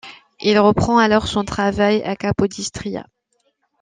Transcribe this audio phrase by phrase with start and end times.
[0.39, 3.05] Il reprend alors son travail à Capodistria.